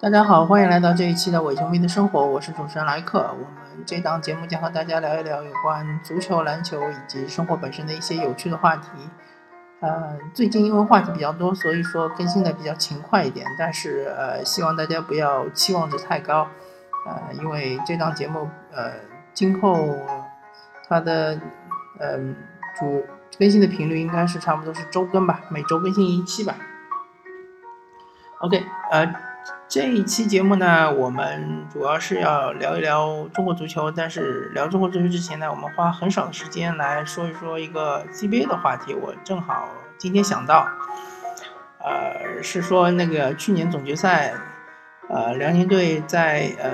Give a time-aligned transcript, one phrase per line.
[0.00, 3.20] 大家好，欢迎来到这一期的伪球迷的生活，我是主持人莱克。
[3.20, 8.88] 我们这档节目将和大家聊一聊有关足球、篮球以及生活本身的一些有趣的话题。
[9.78, 16.48] 呃，最近因为话题比较多，所以说更新的比较勤快一点，但是呃，希望大家不要期望值太高。
[17.06, 18.92] 呃，因为这档节目呃，
[19.32, 19.76] 今后
[20.88, 21.38] 它的
[22.00, 22.34] 嗯
[22.76, 23.04] 主
[23.38, 26.56] 更新的频率应该是差不多是周更吧，每周更新一期吧。
[28.40, 29.14] OK，呃。
[29.68, 33.90] 这一期节目呢，我们主要是要聊一聊中国足球。
[33.90, 38.92] 但是聊中国足球之前呢，我们花很少的时间来说一说一个 CBA 的话题。
[38.92, 40.68] 我正好今天想到，
[41.80, 44.34] 呃，是说那个去年总决赛，
[45.08, 46.72] 呃，辽宁队在呃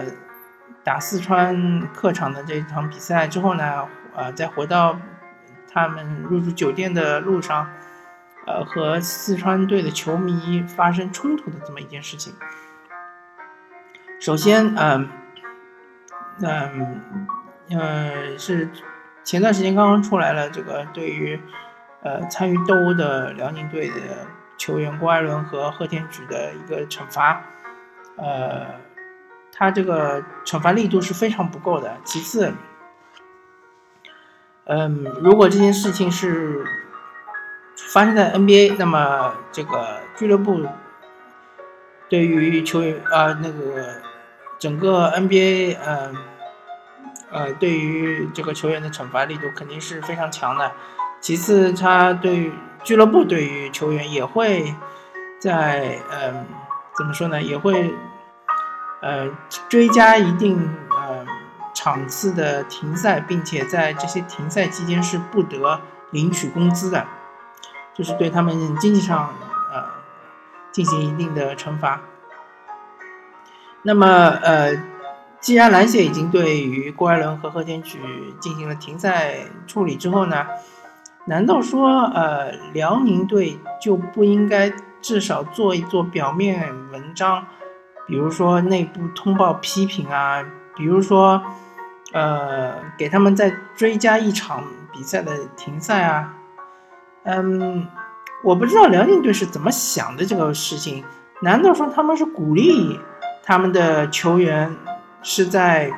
[0.83, 4.99] 打四川客场的这场比赛之后呢，呃，再回到
[5.71, 7.69] 他们入住酒店的路上，
[8.47, 12.35] 呃，和四川队的球迷发生冲突的这么一件事情。
[14.21, 15.09] 首先，嗯，
[16.41, 17.01] 嗯，
[17.71, 18.69] 呃，是
[19.23, 21.41] 前段时间刚刚出来了，这个对于
[22.03, 23.95] 呃参与斗殴的辽宁队的
[24.57, 27.45] 球员郭艾伦和贺天举的一个惩罚，
[28.17, 28.67] 呃，
[29.53, 31.97] 他这个惩罚力度是非常不够的。
[32.05, 32.53] 其次，
[34.69, 36.65] 嗯，如果这件事情是
[37.93, 40.67] 发生在 NBA，那么这个俱乐部
[42.09, 44.03] 对于球员啊那个。
[44.61, 46.13] 整个 NBA，呃，
[47.31, 50.73] 呃，对于这个球员的惩罚力度肯定是非常强的。
[51.21, 52.51] 其次，他对
[52.83, 54.75] 俱乐部对于球员也会
[55.41, 56.45] 在，嗯，
[56.97, 57.41] 怎么说呢？
[57.41, 57.95] 也会，
[59.01, 59.29] 呃，
[59.69, 60.69] 追加一定
[61.75, 65.81] 场次的停赛，并且在这些停赛期间是不得
[66.11, 67.07] 领取工资的，
[67.95, 69.33] 就是对他们经济上，
[69.73, 69.85] 呃，
[70.73, 72.01] 进行一定的惩罚。
[73.83, 74.77] 那么，呃，
[75.41, 78.01] 既然篮协已经对于郭艾伦和贺天举
[78.41, 79.37] 进行了停赛
[79.67, 80.47] 处理之后呢，
[81.27, 87.47] 难道说，呃，辽宁队就不应该至少做一做表面文章，
[88.07, 90.45] 比如说内部通报批评啊，
[90.79, 91.43] 比如说，
[92.13, 96.35] 呃，给他们再追加一场比赛的停赛啊？
[97.25, 97.87] 嗯，
[98.43, 101.05] 我不知道辽宁队是怎么想的这个事情，
[101.43, 102.99] 难道说他们是鼓励？
[103.43, 104.77] 他们的球员
[105.23, 105.91] 是在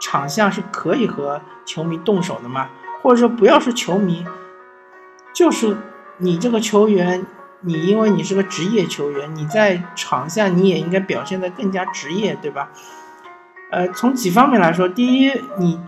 [0.00, 2.68] 场下是可以和球迷动手的吗？
[3.00, 4.26] 或者说，不要说球迷，
[5.32, 5.76] 就是
[6.18, 7.24] 你这个球员，
[7.60, 12.70] 你因为你是个职业球员，你在场下你也应该表现的更加职业，对吧？
[13.70, 15.80] 呃，从几方面来说，第一，你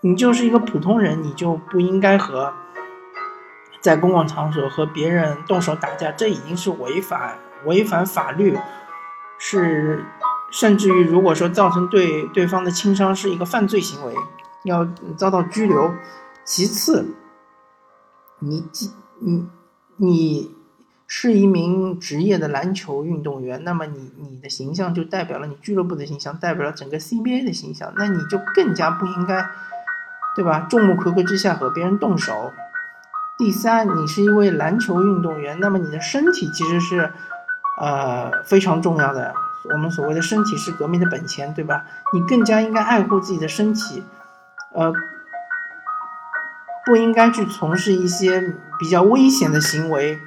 [0.00, 2.52] 你就是一个普通人，你就不应该和
[3.80, 8.58] 在公共场所和别人动手打架，这已经是违反违反法律。
[9.38, 10.04] 是，
[10.50, 14.14] 甚至于如果说造成对对方的轻伤，是一个犯罪行为，
[14.64, 15.92] 要遭到拘留。
[16.44, 17.14] 其次，
[18.38, 18.66] 你
[19.18, 19.46] 你
[19.96, 20.54] 你
[21.06, 29.46] 是一名职业的篮球运动员，那么你你的形象就代表了你俱乐部的形象，代表了整个 CBA 的形象，那你就更加不应该，
[30.34, 30.66] 对吧？
[30.70, 32.52] 众目睽睽之下和别人动手。
[33.38, 37.12] 第三，你是一位篮球运动员，那么你的身体其实是。
[37.76, 39.34] 呃，非常重要的，
[39.72, 41.84] 我们所谓的身体是革命的本钱，对吧？
[42.12, 44.04] 你更加应该爱护自己的身体，
[44.72, 44.92] 呃，
[46.86, 50.20] 不应该去从事一些比较危险的行为，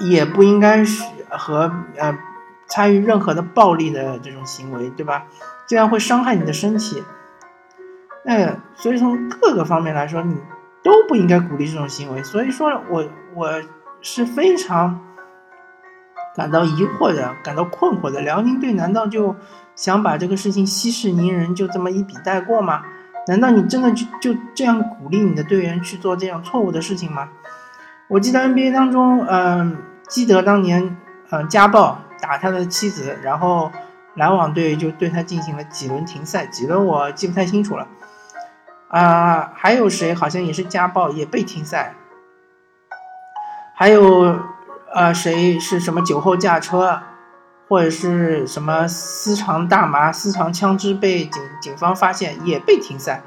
[0.00, 2.18] 也不应该是和呃
[2.66, 5.26] 参与任何的暴力的这种行为，对吧？
[5.66, 7.04] 这样会伤害你的身体。
[8.24, 10.36] 那所以从各个方面来说，你
[10.82, 12.22] 都不应该鼓励这种行为。
[12.22, 13.62] 所以说我我
[14.00, 15.00] 是非常。
[16.32, 19.34] 感到疑惑的，感到困惑的，辽宁队难道就
[19.74, 22.82] 想把这个事情息事宁人，就这么一笔带过吗？
[23.26, 27.30] 难道你真的就就这样鼓励你的队员去做这样错误的事情吗？
[28.06, 29.76] 我记得 NBA 当中，嗯，
[30.10, 30.98] 基德当年，
[31.30, 33.72] 嗯，家暴打他的妻子，然后
[34.16, 37.88] 篮网队就对他进行了几轮停赛，几轮我记不太清楚了。
[38.88, 41.94] 啊，还有谁好像也是家暴也被停赛，
[43.74, 44.38] 还有。
[44.92, 47.00] 呃，谁是什么酒后驾车，
[47.68, 53.22] 或者是什么私藏大麻、私藏枪支被警警方发现也被停赛，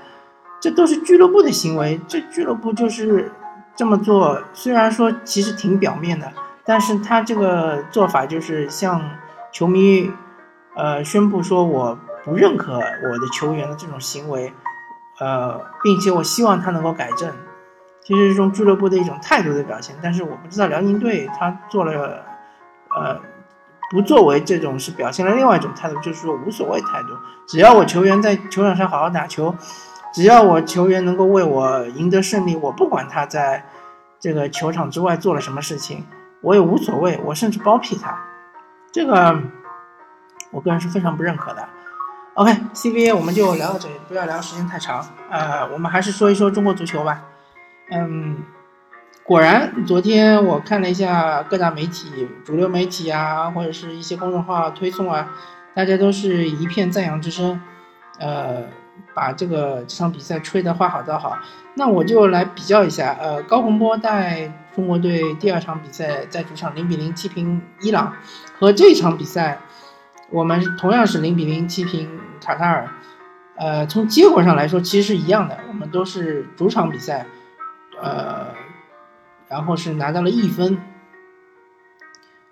[0.59, 2.01] 这都是俱乐部的行为。
[2.05, 3.31] 这俱乐部就是
[3.77, 6.33] 这么做，虽然说其实挺表面的，
[6.65, 9.01] 但是他这个做法就是向
[9.51, 10.11] 球迷，
[10.75, 14.53] 呃，宣布说我不认可我的球员的这种行为，
[15.19, 17.31] 呃，并且我希望他能够改正。
[18.05, 19.95] 其实是种俱乐部的一种态度的表现。
[20.01, 22.25] 但是我不知道辽宁队他做了，
[22.95, 23.17] 呃，
[23.91, 27.09] 不作为这种是表现了另外一种态度，就是说无所谓态度，
[27.47, 29.55] 只要我球员在球场上好好打球，
[30.13, 33.65] 只要我球员能够为我赢得胜利，我不管他在
[34.19, 36.05] 这个球场之外做了什么事情，
[36.43, 38.19] 我也无所谓，我甚至包庇他，
[38.91, 39.41] 这个
[40.51, 41.67] 我个人是非常不认可的。
[42.33, 45.07] OK，CBA 我们就聊到这里，不要聊时间太长。
[45.29, 47.21] 呃，我们还是说一说中国足球吧。
[47.91, 48.43] 嗯，
[49.23, 55.29] 果然，昨天我看了一下各大媒体、主流媒体啊，或者是一些公众号推送啊，
[55.73, 57.61] 大家都是一片赞扬之声。
[58.19, 58.63] 呃，
[59.13, 61.37] 把这个这场比赛吹得花好造好。
[61.75, 68.13] 那我就来比较一下，呃，高洪波带中国队第二场比赛在主场零比零击平伊朗，
[68.59, 69.59] 和这场比赛。
[70.29, 72.09] 我们同样是零比零击平
[72.43, 72.89] 卡塔尔，
[73.55, 77.27] 呃，从结果上来说其实是一样的，我们都是主场比赛，
[78.01, 78.47] 呃，
[79.47, 80.79] 然后是拿到了一分。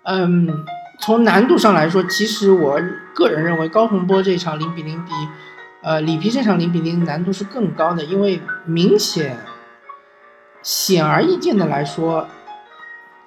[0.04, 0.64] 嗯，
[1.00, 2.80] 从难度上来说，其实我
[3.16, 5.10] 个人认为高洪波这场零比零比，
[5.82, 9.36] 呃，里皮这场零比零难度是更高的，因为明显
[10.62, 12.26] 显而易见的来说，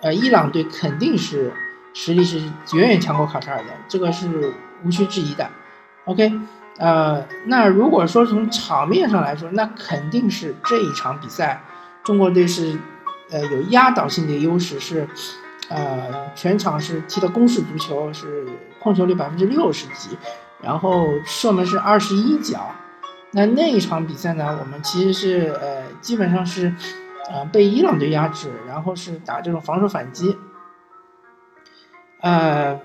[0.02, 1.54] 呃，伊朗队肯定是。
[1.98, 2.40] 实力是
[2.74, 4.54] 远远强过卡塔尔的，这个是
[4.84, 5.50] 无需质疑的。
[6.04, 6.30] OK，
[6.78, 11.64] 呃，那如果说从场面上来说，那肯定是这一场比赛，
[12.04, 12.78] 中国队是
[13.32, 15.08] 呃有压倒性的优势，是
[15.70, 18.46] 呃全场是踢的攻势足球，是
[18.78, 20.18] 控球率百分之六十几，
[20.62, 22.76] 然后射门是二十一脚。
[23.32, 26.76] 那那一场比赛呢，我们其实是呃基本上是
[27.30, 30.38] 呃被伊朗队压制，然后是打这种防守反击。
[32.22, 32.80] 呃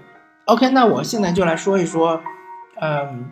[0.44, 2.20] ，OK，那我现在就来说一说，
[2.80, 3.30] 嗯，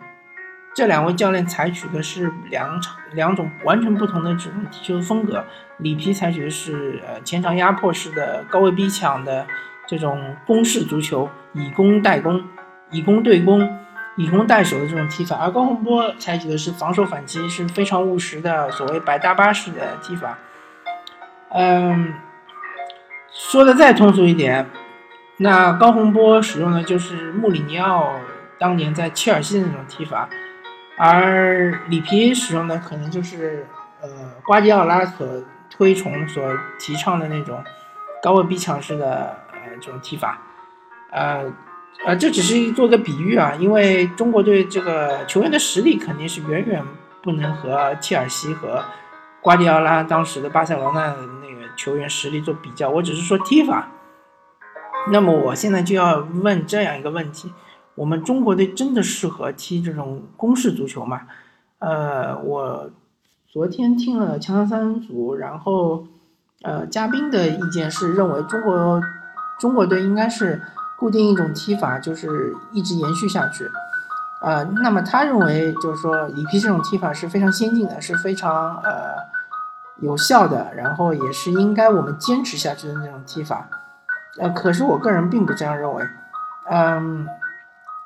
[0.73, 5.43] 这两位教练采取的是两场两种完全不同的这种踢球风格。
[5.77, 9.45] 里皮采取的是呃前场压迫式的高位逼抢的
[9.87, 12.43] 这种攻势足球，以攻代攻，
[12.91, 13.69] 以攻对攻，
[14.17, 15.37] 以攻代守的这种踢法。
[15.37, 20.37] 而高洪波采取的是防守反击，是非常务实的所谓白搭八式的踢法。
[21.51, 22.13] 嗯，
[23.31, 24.65] 说的再通俗一点。
[25.37, 28.11] 那高洪波使用的就是穆里尼奥
[28.57, 30.27] 当年在切尔西的那种踢法，
[30.97, 33.65] 而里皮使用的可能就是
[34.01, 34.09] 呃
[34.43, 35.25] 瓜迪奥拉所
[35.69, 36.43] 推崇、所
[36.77, 37.63] 提倡的那种
[38.21, 40.41] 高位逼抢式的呃这种踢法，
[41.11, 41.45] 呃
[42.05, 46.83] 呃这只是做个比喻啊，因为中国队这个球员的实力肯定是远远
[47.23, 48.83] 不能和切尔西和
[49.41, 53.87] 瓜迪奥拉当时的巴塞罗那那个球员实力做比较，我只是说踢法。
[55.11, 57.53] 那么我现在就要问这样一个问题：
[57.95, 61.21] 我们中国队真的适合踢这种攻势足球吗？
[61.79, 62.91] 呃，我
[63.47, 66.05] 昨天听了强三组，然后
[66.61, 69.01] 呃，嘉宾的意见是认为中国
[69.57, 70.61] 中国队应该是
[70.97, 73.65] 固定一种踢法，就是一直延续下去。
[74.41, 79.28] 呃，那么他认为就是说里皮这种踢法是非常先进的，是非常呃
[80.01, 83.69] 有效的，然后也是应该我们坚持下去的那种踢法。
[84.37, 86.03] 呃，可是我个人并不这样认为，
[86.69, 87.27] 嗯，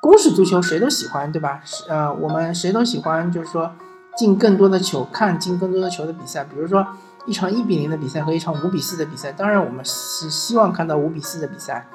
[0.00, 1.60] 攻势足球谁都喜欢，对吧？
[1.88, 3.70] 呃，我们谁都喜欢，就是说
[4.16, 6.42] 进更多的球，看进更多的球的比赛。
[6.44, 6.86] 比如说
[7.26, 11.86] 一场一比零的比赛和一场五比四的比赛，当然我们是希望看到五比四的比赛。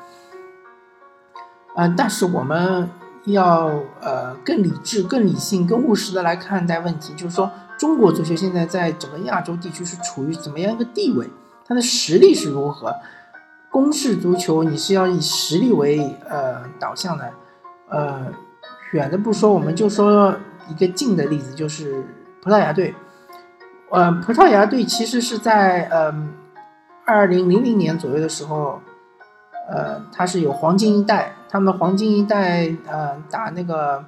[1.75, 2.89] 嗯，但是我们
[3.25, 3.69] 要
[4.01, 11.27] 呃更理智、更理性、更务实的来看待问题，就是说中国足球现在在整个亚洲地区是处于怎么样一个地位，
[11.65, 12.93] 它的实力是如何？
[13.71, 17.31] 攻势足球，你是要以实力为呃导向的，
[17.87, 18.25] 呃，
[18.91, 20.35] 远的不说，我们就说
[20.67, 22.03] 一个近的例子，就是
[22.41, 22.93] 葡萄牙队。
[23.91, 26.13] 呃，葡萄牙队其实是在呃
[27.05, 28.81] 二零零零年左右的时候，
[29.69, 34.03] 呃，它是有黄金一代，他们的黄金一代呃打那个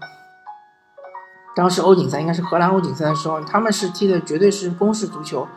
[1.62, 5.48] 当时欧锦赛应该是荷兰欧锦赛的时候，他们是踢的绝对是攻势足球。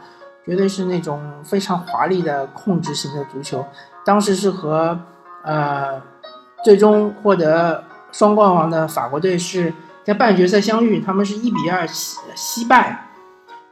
[0.45, 3.65] 绝对是那种非常华丽的控制型的足球，
[4.05, 5.01] 当时是和
[5.43, 5.99] 呃
[6.63, 7.83] 最终获得
[8.13, 9.73] 双冠王的法国队是
[10.05, 13.07] 在半决赛相遇，他们是一比二惜惜败，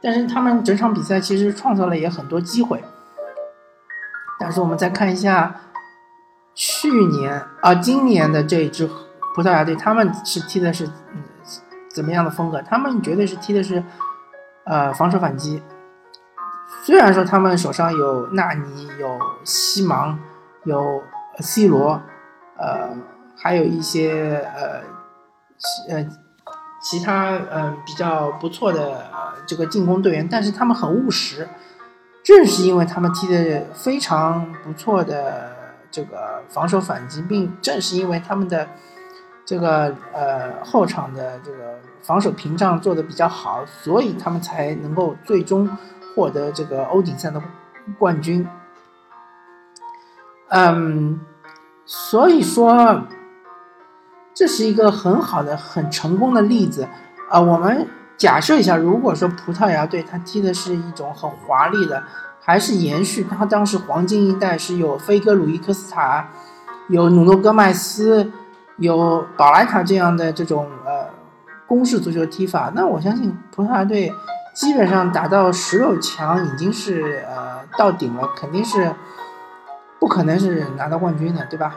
[0.01, 2.83] 但是他们整场比赛其实创造了也很多机会。
[4.39, 5.61] 但是我们再看一下
[6.55, 8.89] 去年啊今年的这一支
[9.35, 11.21] 葡萄牙队，他们是踢的是嗯
[11.93, 12.61] 怎么样的风格？
[12.61, 13.83] 他们绝对是踢的是
[14.65, 15.61] 呃防守反击。
[16.83, 20.17] 虽然说他们手上有纳尼、有西芒、
[20.63, 21.03] 有
[21.39, 22.01] C 罗，
[22.57, 22.89] 呃，
[23.37, 24.81] 还有一些呃，
[25.89, 26.07] 呃，
[26.81, 29.05] 其他呃比较不错的
[29.45, 31.47] 这个进攻队员，但是他们很务实，
[32.23, 35.55] 正是因为他们踢的非常不错的
[35.91, 38.67] 这个防守反击，并正是因为他们的
[39.45, 45.69] 这个呃后场的这个防守屏障做的比较好，所以他们才能够最终
[46.15, 47.41] 获得这个欧锦赛的
[47.97, 48.47] 冠军。
[50.49, 51.19] 嗯，
[51.85, 53.01] 所以说
[54.33, 56.87] 这是一个很好的、很成功的例子
[57.29, 57.39] 啊。
[57.39, 62.03] 我们假设一下，如果说葡萄牙队他踢的是一种很华丽的，
[62.39, 66.29] 还是延续他当时黄金一代是有飞哥、鲁伊科斯塔、
[66.87, 68.31] 有努诺戈麦斯、
[68.77, 71.07] 有宝莱塔这样的这种呃
[71.67, 74.13] 攻势足球踢法，那我相信葡萄牙队
[74.53, 78.93] 基本上打到十六强已经是呃到顶了，肯定是。
[79.99, 81.75] 不可能是拿到冠军的，对吧？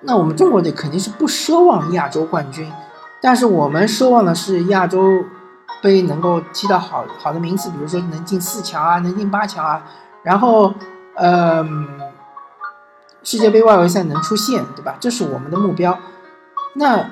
[0.00, 2.68] 那我们中国队肯定是不奢望亚洲冠军，
[3.22, 5.24] 但是我们奢望的是亚洲
[5.80, 9.84] 杯能够踢到好好的名次，比如说能进四强啊，能进八强啊，
[10.24, 10.74] 然后，
[11.14, 11.64] 呃，
[13.26, 14.96] 世界杯外围赛能出线，对吧？
[15.00, 15.98] 这是我们的目标。
[16.74, 17.10] 那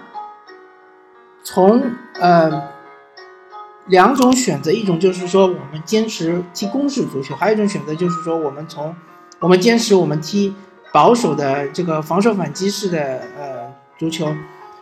[1.42, 1.82] 从
[2.20, 2.68] 呃
[3.86, 8.94] 两种选择，一种就是说我们坚持踢攻势足球，还有一种选择就是说我们从
[9.40, 10.54] 我们坚持我们踢
[10.92, 14.32] 保守的这个防守反击式的呃足球，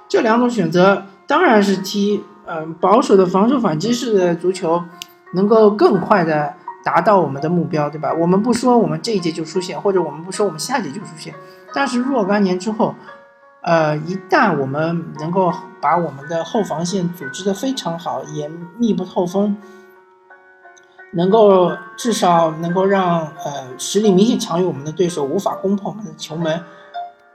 [0.09, 4.85] 这两种选择当然是踢呃保守的防守反击式的足球，
[5.33, 8.13] 能够更快的达到我们的目标，对吧？
[8.13, 11.35] 我们不说我们这一届就出现，或者我们不说我们下届就出现，
[11.75, 12.95] 但是若干年之后，
[13.63, 19.57] 呃，一旦我们能够把我们的后防线组织的非常好，也密不透风。
[21.15, 26.65] 能够至少能够让呃实力明显强于我们的对手无法攻破我们的球门，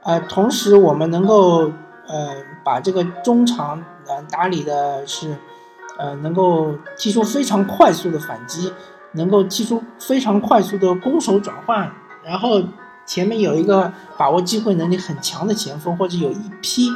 [0.02, 1.72] 呃，同时我们能够
[2.08, 5.38] 呃把这个中场呃打理的是
[6.00, 8.74] 呃能够踢出非常快速的反击，
[9.18, 11.92] 能够踢出非常快速的攻守转换，
[12.24, 12.64] 然后
[13.06, 16.88] 前面有一个把握机会能力很强的前锋，或者有一批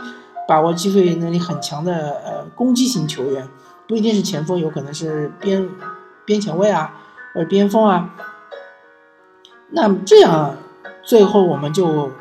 [0.48, 3.50] 把握机会能力很强的呃攻击型球员，
[3.88, 5.70] 不一定是前锋，有可能是边。
[6.24, 6.94] 边前卫啊，
[7.34, 8.14] 或者边锋啊，
[9.72, 10.56] 那这样
[11.04, 12.12] 最后我们就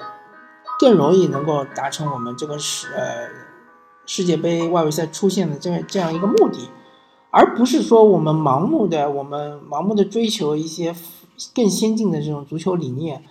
[0.80, 3.28] 更容易能够达成我们这个世呃
[4.06, 6.70] 世界杯外围赛出现的这这样一个目的，
[7.30, 10.94] 而不是说我们盲目的我们盲目的追求一些
[11.54, 13.22] 更先进的这种足球理念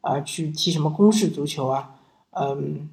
[0.00, 1.90] 啊，去踢什么攻势足球啊，
[2.32, 2.88] 嗯，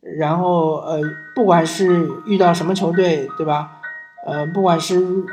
[0.00, 1.00] 然后呃，
[1.34, 3.80] 不管是遇到什么球队，对吧？
[4.26, 5.24] 呃，不管是。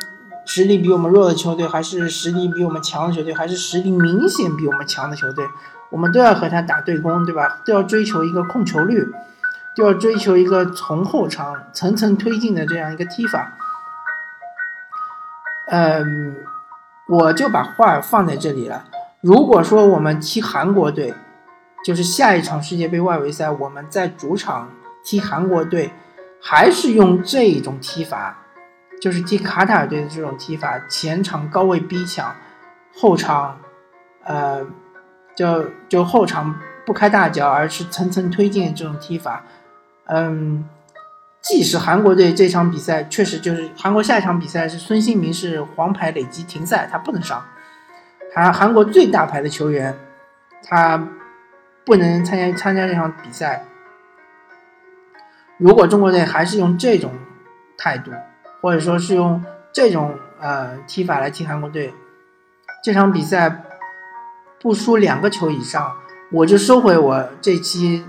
[0.45, 5.45] 实力比我们弱的球队，还是实力比我们强的球队，还是实力明显比我们强的球队，
[5.91, 7.61] 我们都要和他打对攻，对吧？
[7.63, 9.05] 都要追求一个控球率，
[9.75, 13.58] 都要追求一个从后场层层推进的这样一个踢法。
[15.71, 16.35] 嗯，
[17.07, 18.85] 我就把话放在这里了。
[19.21, 21.13] 如果说我们踢韩国队，
[21.85, 24.69] 就是下一场世界杯外围赛，我们在主场
[25.03, 25.91] 踢韩国队，
[26.41, 28.38] 还是用这种踢法。
[29.01, 32.35] 就是踢卡塔尔队的这种踢法，前场高位逼抢，
[32.93, 33.57] 后场，
[34.25, 34.67] 呃，
[35.33, 36.53] 就就后场
[36.85, 39.45] 不开大脚，而是层层推进这种踢法，
[40.07, 40.67] 嗯，
[41.41, 47.43] 即使韩国队这场比赛确实就是韩国下一场比赛是孙兴民是黄牌累积停赛，他不能上，
[48.36, 49.98] 韩韩国最大牌的球员，
[50.63, 51.01] 他
[51.86, 53.63] 不能参加参加这场比赛。
[55.58, 57.13] 如果中国队还是用这种
[57.77, 58.12] 态度，
[58.62, 61.93] 或者说是用这种呃踢法来踢韩国队，
[62.84, 63.63] 这场比赛
[64.62, 65.96] 不输两个球以上，
[66.31, 68.05] 我就收回我这期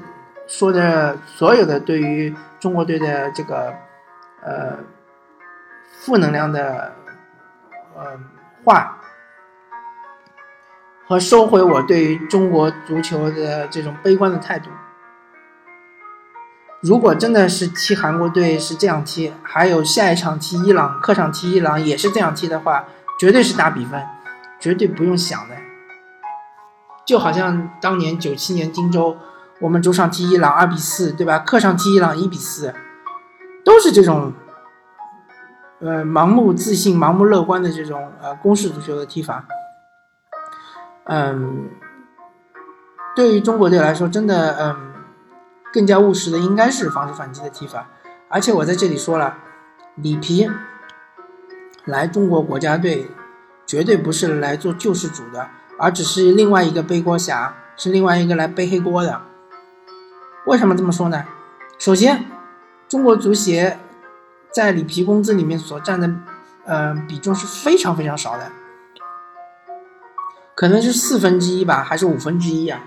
[0.48, 3.74] 说的所有的对于中国队的这个
[4.42, 4.78] 呃
[5.98, 6.92] 负能量的
[7.96, 8.18] 呃
[8.62, 8.98] 话，
[11.08, 14.70] 和收回我对于中国足球的这种悲观的态度。
[16.82, 22.86] 如果真的是踢韩国队是这样踢，还有下一场踢伊朗，客场踢伊朗也是这样踢的话，
[23.18, 24.06] 绝对是大比分，
[24.58, 25.56] 绝对不用想的。
[27.04, 29.18] 就好像当年九七年荆州，
[29.60, 31.38] 我们主场踢伊朗二比四，对吧？
[31.38, 32.74] 客场踢伊朗一比四，
[33.64, 34.32] 都是这种，
[35.80, 39.44] 呃，盲目自信、盲目乐观的这种呃攻势足球的踢法。
[41.04, 41.68] 嗯，
[43.14, 44.90] 对于中国队来说，真的，嗯。
[45.72, 47.86] 更加务实的应该是防守反击的踢法，
[48.28, 49.36] 而且我在这里说了，
[49.94, 50.50] 里皮
[51.84, 53.08] 来中国国家队
[53.64, 55.46] 绝对不是来做救世主的，
[55.78, 59.20] 而只是另外一个背锅侠，是另外一个来背黑锅的。
[60.46, 61.24] 为什么这么说呢？
[61.78, 62.24] 首先，
[62.88, 63.78] 中国足协
[64.50, 66.10] 在里皮工资里面所占的
[66.64, 68.50] 呃比重是非常非常少的，
[70.54, 72.80] 可能是四分之一吧，还是五分之一啊？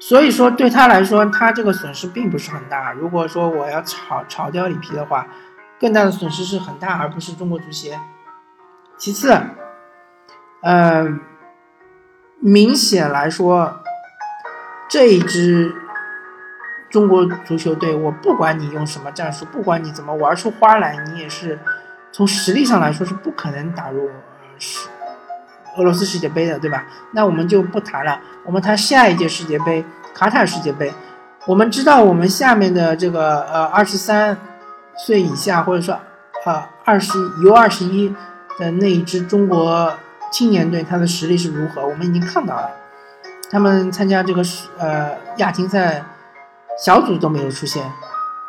[0.00, 2.92] 所以说对他来说，他这个损失并不是很大。
[2.92, 5.26] 如果说我要炒炒掉里皮的话，
[5.80, 8.00] 更大的损失是很大，而不是中国足协。
[8.96, 9.40] 其次，
[10.60, 11.18] 呃，
[12.40, 13.80] 明显来说，
[14.88, 15.81] 这一支
[16.92, 21.58] 中国足球队，我不管你用什么战术，不管你怎么玩出花来，你也是
[22.12, 24.10] 从实力上来说是不可能打入
[24.58, 24.88] 世
[25.78, 26.84] 俄罗斯世界杯的，对吧？
[27.12, 29.82] 那我们就不谈了，我们谈下一届世界杯——
[30.12, 30.92] 卡塔尔世界杯。
[31.46, 34.36] 我们知道，我们下面的这个呃二十三
[34.94, 35.98] 岁以下，或者说
[36.44, 38.14] 呃二十 U 二十一
[38.58, 39.90] 的那一支中国
[40.30, 41.80] 青年队，他的实力是如何？
[41.80, 42.70] 我们已经看到了，
[43.50, 44.42] 他们参加这个
[44.78, 46.04] 呃亚青赛
[46.84, 47.92] 小组都没有出现，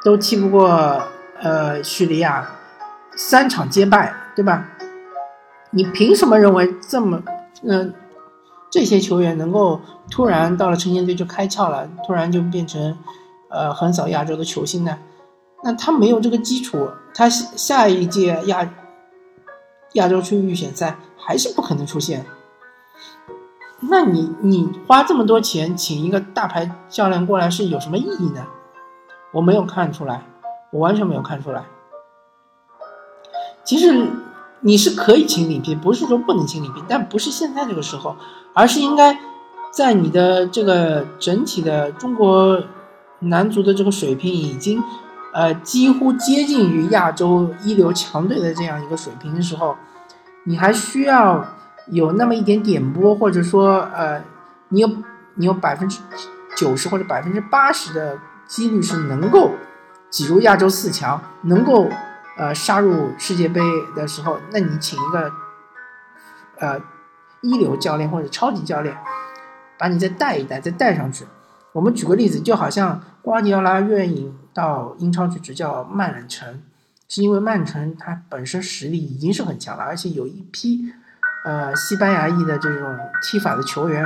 [0.03, 1.03] 都踢不过
[1.39, 2.49] 呃叙利亚，
[3.15, 4.67] 三场皆败，对吧？
[5.69, 7.21] 你凭什么认为这么，
[7.61, 7.93] 嗯，
[8.71, 12.97] 这些球员能够突然到了成年队就开窍了，突然就变成，
[13.51, 14.97] 呃，横扫亚洲的球星呢？
[15.63, 18.67] 那他没有这个基础，他下一届亚
[19.93, 22.25] 亚洲区预选赛还是不可能出现。
[23.89, 28.45] 那你你花这么多钱请一个大牌教练过来是有什么意义呢？
[29.31, 30.25] 我没有看出来，
[30.71, 31.63] 我完全没有看出来。
[33.63, 34.07] 其实。
[34.65, 38.15] 你是可以请里皮，不是说不能请里皮，但不是现在这个时候，
[38.53, 39.19] 而是应该
[39.71, 42.63] 在你的这个整体的中国
[43.19, 44.81] 男足的这个水平已经，
[45.33, 49.75] 呃，几乎接近于亚洲一流强队的这样一个水平的时候，
[50.45, 51.45] 你还需要
[51.87, 54.23] 有那么一点点波，或者说，呃，
[54.69, 54.89] 你有
[55.35, 55.99] 你有百分之
[56.55, 59.51] 九十或者百分之八十的几率是能够
[60.09, 61.89] 挤入亚洲四强，能够。
[62.35, 63.61] 呃，杀入世界杯
[63.95, 65.31] 的时候，那你请一个
[66.57, 66.81] 呃
[67.41, 68.97] 一流教练或者超级教练，
[69.77, 71.27] 把你再带一带，再带上去。
[71.73, 76.63] 我们举个例子，就好像瓜迪奥拉愿意到英超去执教曼城，
[77.07, 80.91] 是因为曼城它本身实力已经是很强了，而且有一批
[81.43, 84.05] 呃西班牙裔的这种踢法的球员。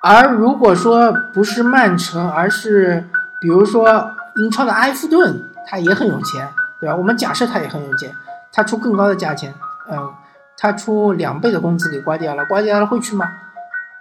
[0.00, 3.08] 而如果说不是曼城，而是
[3.40, 5.50] 比如说英超的埃弗顿。
[5.66, 6.46] 他也很有钱，
[6.78, 6.94] 对吧？
[6.94, 8.14] 我们假设他也很有钱，
[8.52, 9.54] 他出更高的价钱，
[9.90, 10.12] 嗯，
[10.58, 13.26] 他出两倍的工资给瓜迪奥拉，瓜迪奥拉会去吗？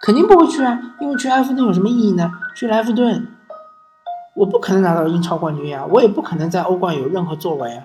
[0.02, 2.30] 肯定不会去啊，因为去埃弗顿有什么意义呢？
[2.54, 3.30] 去埃弗顿，
[4.36, 7.84] 我不可能拿到英超冠军呀，我也不可能在欧冠有任何作为啊。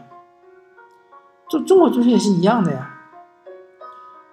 [1.48, 2.90] 就中国足球也是一样的呀。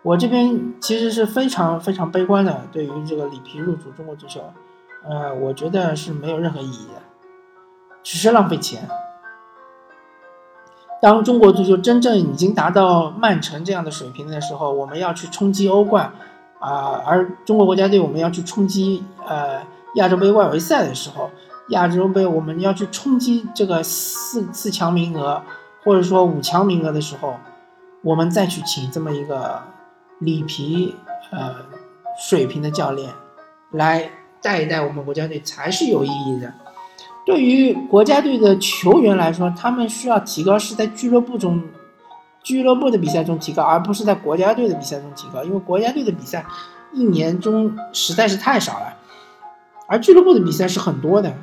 [0.05, 4.39] 我这边其实是非常非常悲观的，对于这个里皮入主中国足球，
[5.03, 7.01] 呃，我觉得是没有任何意义的，
[8.03, 8.87] 只是浪费钱。
[11.01, 16.13] 当中国足球真正已经达到曼城这样的水平的时候，我们要去冲击欧冠，
[16.59, 19.63] 啊，而中国国家队我们要去冲击呃
[19.95, 21.31] 亚洲杯外围赛的时候，
[21.69, 25.41] 亚洲杯我们要去冲击这个四四强名额
[25.83, 27.37] 或者说五强名额的时候，
[28.03, 29.63] 我们再去请这么一个
[30.19, 30.95] 里皮
[31.31, 31.55] 呃
[32.27, 33.13] 水平的教练
[33.71, 34.09] 来
[34.41, 36.53] 带一带我们国家队才是有意义的。
[37.25, 41.63] 对于国家队的球员来说，他们需要提高是在俱乐部中、
[42.43, 45.43] 俱乐部的比赛中提高，而不是在国家队的比赛中提高。
[45.43, 46.45] 因为国家队的比赛
[46.93, 48.95] 一年中实在是太少了，
[49.87, 51.33] 而俱乐部的比赛是很多的，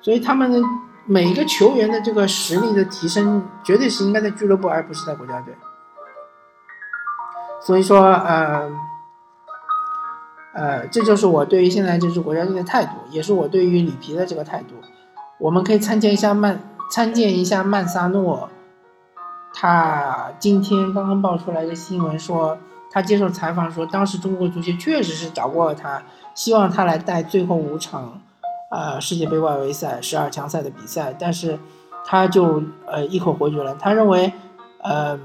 [0.00, 0.60] 所以他们的
[1.06, 5.54] 每一个球员的这个实力的提升，绝对是应该在俱乐部，而不是在国家队。
[7.64, 8.70] 所以说，呃，
[10.54, 14.74] 呃，这就是我对于现在这支国家队的态度，也是我对于里皮的这个态度。
[15.38, 18.50] 我们可以参见一下曼参见一下曼萨诺，
[19.54, 22.58] 他今天刚刚爆出来的新闻说，
[22.90, 26.02] 他接受采访说，当时中国足协确实是找过他，
[26.34, 28.20] 希望他来带最后五场，
[28.70, 31.58] 呃世界杯外围赛十二强赛的比赛，但是
[32.04, 34.32] 他就呃一口回绝了，他认为，
[34.82, 35.18] 呃，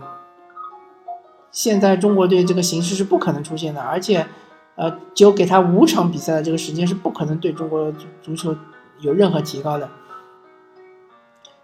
[1.51, 4.25] 现在中国队这个形势是不可能出现的，而且，
[4.75, 8.55] 呃，就给他五场比赛的这个时间是不可能对中国足球
[8.99, 9.89] 有任何提高的。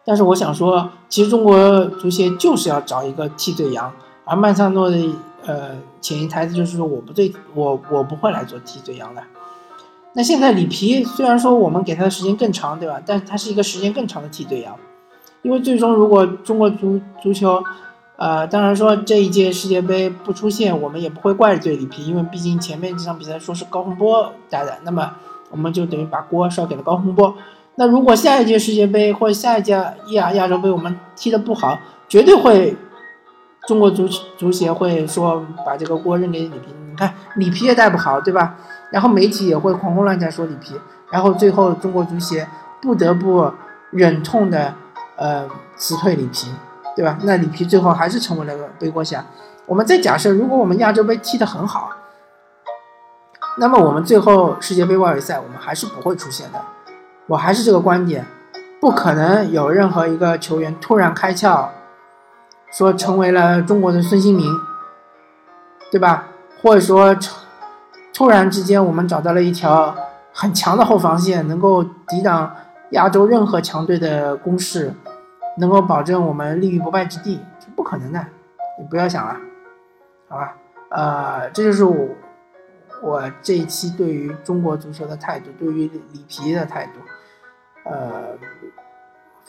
[0.04, 3.94] 但是我想说，其实中国足协就是要找一个替罪羊，
[4.24, 4.98] 而曼萨诺的
[5.46, 9.24] 呃潜移台词就是说我不对，我我不会来做替罪羊的。
[10.14, 13.02] 那现在里皮虽然说我们给他的时间更长，对吧？
[13.06, 14.78] 但是他是一个时间更长的替罪羊，
[15.42, 17.62] 因为最终如果中国足足球，
[18.18, 25.12] 呃，当然说这一届世界杯不出现，我们也不会怪罪里皮，因为毕竟前面这场比赛说是高洪波带的，那么
[25.52, 27.36] 我们就等于把锅甩给了高洪波。
[27.76, 29.74] 那如果下一届世界杯或下一届
[30.12, 32.78] 亚亚洲杯我们踢得不好，绝对会
[33.68, 38.56] 中国足足协会说把这个锅扔给里皮，你看里皮也带不好，对吧？
[38.92, 40.74] 然后媒体也会狂轰乱炸说里皮，
[41.12, 42.48] 然后最后中国足协
[42.82, 43.52] 不得不
[43.92, 44.74] 忍痛的
[45.18, 46.48] 呃辞退里皮，
[46.96, 47.18] 对吧？
[47.24, 49.24] 那里皮最后还是成为了个背锅侠。
[49.66, 51.92] 我们再假设，如果我们亚洲杯踢得很好，
[53.58, 56.62] 那么我们最后世界杯外围赛我们还是不会出现的。
[57.28, 58.26] 我还是这个观点，
[58.80, 61.68] 不可能有任何一个球员突然开窍。
[62.72, 64.52] 说成为了中国的孙兴民，
[65.92, 66.26] 对吧？
[66.62, 67.16] 或者说，
[68.14, 69.96] 突然之间我们找到了一条
[70.34, 72.54] 很强的后防线，能够抵挡
[72.90, 74.94] 亚洲任何强队的攻势，
[75.58, 78.26] 能够保证我们立于不败之地，是不可能的。
[78.80, 79.36] 你不要想了，
[80.28, 80.56] 好吧？
[80.90, 82.08] 呃，这就是我
[83.02, 87.90] 我这一期对于中国足球的态度，对于里皮的态度。
[87.90, 88.38] 呃，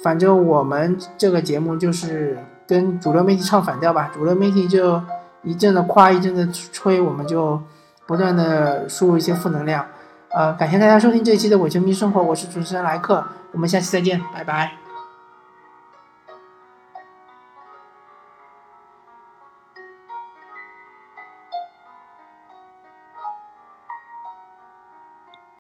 [0.03, 2.39] 反正我们这个节目就是。
[2.69, 5.01] 跟主流媒体唱反调吧，主流媒体就
[5.45, 7.63] 一阵的夸，一阵的吹，我们就
[8.09, 9.87] 不断的输入一些负能量。
[10.31, 14.86] 呃，感谢大家收听这一期的伪球迷生活，我是主持人莱克，我们下期再见，拜拜。